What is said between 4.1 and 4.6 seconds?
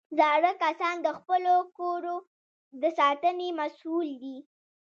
دي